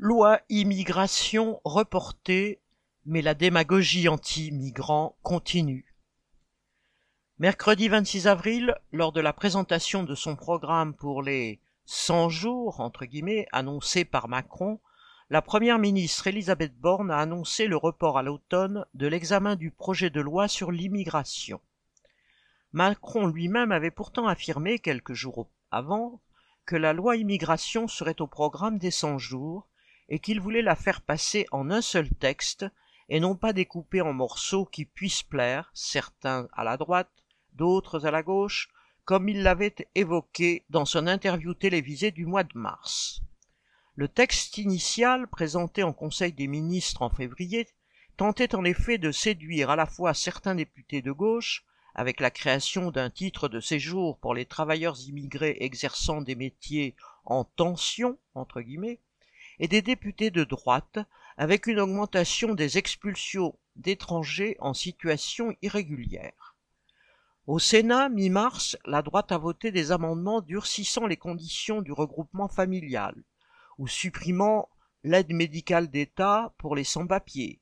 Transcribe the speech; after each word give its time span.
Loi 0.00 0.38
immigration 0.48 1.60
reportée, 1.64 2.60
mais 3.04 3.20
la 3.20 3.34
démagogie 3.34 4.08
anti-migrants 4.08 5.18
continue. 5.24 5.92
Mercredi 7.40 7.88
26 7.88 8.28
avril, 8.28 8.76
lors 8.92 9.10
de 9.10 9.20
la 9.20 9.32
présentation 9.32 10.04
de 10.04 10.14
son 10.14 10.36
programme 10.36 10.94
pour 10.94 11.20
les 11.20 11.60
100 11.86 12.28
jours, 12.28 12.78
entre 12.78 13.06
guillemets, 13.06 13.48
annoncés 13.50 14.04
par 14.04 14.28
Macron, 14.28 14.78
la 15.30 15.42
première 15.42 15.80
ministre 15.80 16.28
Elisabeth 16.28 16.78
Borne 16.78 17.10
a 17.10 17.18
annoncé 17.18 17.66
le 17.66 17.76
report 17.76 18.18
à 18.18 18.22
l'automne 18.22 18.86
de 18.94 19.08
l'examen 19.08 19.56
du 19.56 19.72
projet 19.72 20.10
de 20.10 20.20
loi 20.20 20.46
sur 20.46 20.70
l'immigration. 20.70 21.60
Macron 22.70 23.26
lui-même 23.26 23.72
avait 23.72 23.90
pourtant 23.90 24.28
affirmé 24.28 24.78
quelques 24.78 25.14
jours 25.14 25.50
avant 25.72 26.20
que 26.66 26.76
la 26.76 26.92
loi 26.92 27.16
immigration 27.16 27.88
serait 27.88 28.20
au 28.20 28.28
programme 28.28 28.78
des 28.78 28.92
100 28.92 29.18
jours 29.18 29.66
et 30.08 30.18
qu'il 30.18 30.40
voulait 30.40 30.62
la 30.62 30.76
faire 30.76 31.00
passer 31.00 31.46
en 31.52 31.70
un 31.70 31.82
seul 31.82 32.08
texte 32.10 32.66
et 33.08 33.20
non 33.20 33.36
pas 33.36 33.52
découper 33.52 34.00
en 34.00 34.12
morceaux 34.12 34.66
qui 34.66 34.84
puissent 34.84 35.22
plaire, 35.22 35.70
certains 35.74 36.48
à 36.52 36.64
la 36.64 36.76
droite, 36.76 37.10
d'autres 37.54 38.06
à 38.06 38.10
la 38.10 38.22
gauche, 38.22 38.68
comme 39.04 39.28
il 39.28 39.42
l'avait 39.42 39.74
évoqué 39.94 40.64
dans 40.68 40.84
son 40.84 41.06
interview 41.06 41.54
télévisée 41.54 42.10
du 42.10 42.26
mois 42.26 42.44
de 42.44 42.56
mars. 42.58 43.22
Le 43.94 44.06
texte 44.06 44.58
initial, 44.58 45.26
présenté 45.28 45.82
en 45.82 45.92
Conseil 45.92 46.32
des 46.32 46.46
ministres 46.46 47.02
en 47.02 47.10
février, 47.10 47.66
tentait 48.16 48.54
en 48.54 48.64
effet 48.64 48.98
de 48.98 49.10
séduire 49.10 49.70
à 49.70 49.76
la 49.76 49.86
fois 49.86 50.12
certains 50.12 50.54
députés 50.54 51.02
de 51.02 51.12
gauche, 51.12 51.64
avec 51.94 52.20
la 52.20 52.30
création 52.30 52.90
d'un 52.90 53.10
titre 53.10 53.48
de 53.48 53.60
séjour 53.60 54.18
pour 54.18 54.34
les 54.34 54.44
travailleurs 54.44 54.96
immigrés 55.06 55.56
exerçant 55.60 56.20
des 56.20 56.34
métiers 56.34 56.94
en 57.24 57.44
tension, 57.44 58.18
entre 58.34 58.60
guillemets, 58.60 59.00
et 59.60 59.68
des 59.68 59.82
députés 59.82 60.30
de 60.30 60.44
droite, 60.44 60.98
avec 61.36 61.66
une 61.66 61.80
augmentation 61.80 62.54
des 62.54 62.78
expulsions 62.78 63.58
d'étrangers 63.76 64.56
en 64.60 64.74
situation 64.74 65.54
irrégulière. 65.62 66.56
Au 67.46 67.58
Sénat, 67.58 68.08
mi-mars, 68.08 68.76
la 68.84 69.02
droite 69.02 69.32
a 69.32 69.38
voté 69.38 69.70
des 69.72 69.90
amendements 69.90 70.42
durcissant 70.42 71.06
les 71.06 71.16
conditions 71.16 71.80
du 71.80 71.92
regroupement 71.92 72.48
familial, 72.48 73.14
ou 73.78 73.86
supprimant 73.86 74.68
l'aide 75.02 75.32
médicale 75.32 75.88
d'État 75.88 76.52
pour 76.58 76.76
les 76.76 76.84
sans-papiers, 76.84 77.60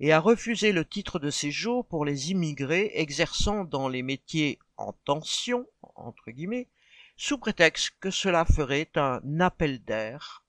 et 0.00 0.12
a 0.12 0.18
refusé 0.18 0.72
le 0.72 0.84
titre 0.84 1.18
de 1.18 1.30
séjour 1.30 1.86
pour 1.86 2.04
les 2.04 2.30
immigrés 2.30 2.90
exerçant 2.94 3.64
dans 3.64 3.88
les 3.88 4.02
métiers 4.02 4.58
en 4.78 4.94
tension, 5.04 5.66
entre 5.94 6.30
guillemets, 6.30 6.68
sous 7.16 7.36
prétexte 7.36 7.92
que 8.00 8.10
cela 8.10 8.46
ferait 8.46 8.90
un 8.96 9.20
appel 9.40 9.84
d'air, 9.84 10.42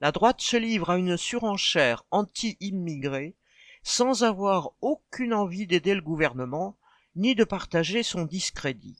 La 0.00 0.12
droite 0.12 0.40
se 0.40 0.56
livre 0.56 0.90
à 0.90 0.98
une 0.98 1.16
surenchère 1.16 2.04
anti-immigrés 2.10 3.36
sans 3.82 4.22
avoir 4.22 4.72
aucune 4.80 5.34
envie 5.34 5.66
d'aider 5.66 5.94
le 5.94 6.00
gouvernement 6.00 6.76
ni 7.14 7.34
de 7.34 7.44
partager 7.44 8.02
son 8.02 8.24
discrédit. 8.24 8.98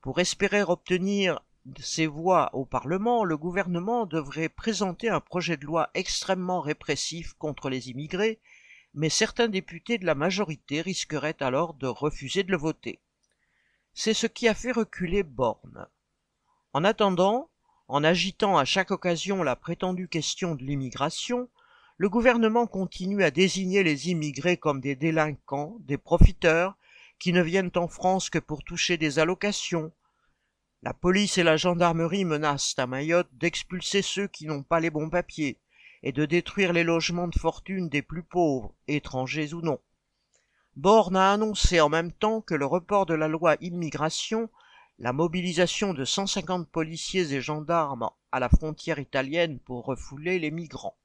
Pour 0.00 0.20
espérer 0.20 0.62
obtenir 0.62 1.40
ses 1.80 2.06
voix 2.06 2.50
au 2.54 2.64
Parlement, 2.64 3.24
le 3.24 3.36
gouvernement 3.36 4.06
devrait 4.06 4.48
présenter 4.48 5.08
un 5.08 5.20
projet 5.20 5.56
de 5.56 5.66
loi 5.66 5.90
extrêmement 5.94 6.60
répressif 6.60 7.34
contre 7.34 7.68
les 7.68 7.90
immigrés, 7.90 8.40
mais 8.94 9.10
certains 9.10 9.48
députés 9.48 9.98
de 9.98 10.06
la 10.06 10.14
majorité 10.14 10.80
risqueraient 10.80 11.42
alors 11.42 11.74
de 11.74 11.86
refuser 11.86 12.44
de 12.44 12.52
le 12.52 12.56
voter. 12.56 13.00
C'est 13.94 14.14
ce 14.14 14.26
qui 14.26 14.48
a 14.48 14.54
fait 14.54 14.72
reculer 14.72 15.22
Borne. 15.22 15.88
En 16.72 16.84
attendant, 16.84 17.50
en 17.88 18.04
agitant 18.04 18.58
à 18.58 18.64
chaque 18.64 18.90
occasion 18.90 19.42
la 19.42 19.56
prétendue 19.56 20.08
question 20.08 20.54
de 20.54 20.64
l'immigration, 20.64 21.48
le 21.98 22.08
gouvernement 22.08 22.66
continue 22.66 23.22
à 23.22 23.30
désigner 23.30 23.82
les 23.82 24.10
immigrés 24.10 24.56
comme 24.56 24.80
des 24.80 24.96
délinquants, 24.96 25.76
des 25.80 25.98
profiteurs, 25.98 26.76
qui 27.18 27.32
ne 27.32 27.42
viennent 27.42 27.70
en 27.76 27.88
France 27.88 28.28
que 28.28 28.38
pour 28.38 28.62
toucher 28.62 28.96
des 28.98 29.18
allocations, 29.18 29.92
la 30.82 30.92
police 30.92 31.38
et 31.38 31.42
la 31.42 31.56
gendarmerie 31.56 32.24
menacent 32.24 32.78
à 32.78 32.86
Mayotte 32.86 33.30
d'expulser 33.32 34.02
ceux 34.02 34.28
qui 34.28 34.46
n'ont 34.46 34.62
pas 34.62 34.78
les 34.78 34.90
bons 34.90 35.10
papiers 35.10 35.58
et 36.02 36.12
de 36.12 36.26
détruire 36.26 36.72
les 36.72 36.84
logements 36.84 37.28
de 37.28 37.38
fortune 37.38 37.88
des 37.88 38.02
plus 38.02 38.22
pauvres, 38.22 38.74
étrangers 38.86 39.54
ou 39.54 39.62
non. 39.62 39.80
Borne 40.76 41.16
a 41.16 41.32
annoncé 41.32 41.80
en 41.80 41.88
même 41.88 42.12
temps 42.12 42.42
que 42.42 42.54
le 42.54 42.66
report 42.66 43.06
de 43.06 43.14
la 43.14 43.26
loi 43.26 43.56
immigration, 43.60 44.50
la 44.98 45.12
mobilisation 45.12 45.92
de 45.92 46.04
150 46.04 46.68
policiers 46.70 47.34
et 47.34 47.40
gendarmes 47.40 48.10
à 48.32 48.40
la 48.40 48.48
frontière 48.48 48.98
italienne 48.98 49.58
pour 49.58 49.84
refouler 49.84 50.38
les 50.38 50.50
migrants. 50.50 50.98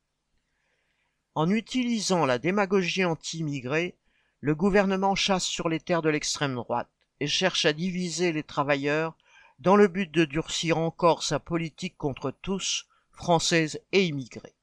En 1.35 1.49
utilisant 1.49 2.25
la 2.25 2.37
démagogie 2.37 3.05
anti-immigrés, 3.05 3.97
le 4.39 4.55
gouvernement 4.55 5.15
chasse 5.15 5.45
sur 5.45 5.69
les 5.69 5.79
terres 5.79 6.01
de 6.01 6.09
l'extrême 6.09 6.55
droite 6.55 6.89
et 7.19 7.27
cherche 7.27 7.65
à 7.65 7.73
diviser 7.73 8.31
les 8.31 8.43
travailleurs 8.43 9.15
dans 9.59 9.75
le 9.75 9.87
but 9.87 10.09
de 10.09 10.25
durcir 10.25 10.77
encore 10.77 11.23
sa 11.23 11.39
politique 11.39 11.97
contre 11.97 12.31
tous, 12.31 12.87
françaises 13.11 13.81
et 13.91 14.05
immigrés. 14.05 14.55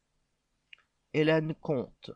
Hélène 1.15 1.55
Comte 1.55 2.11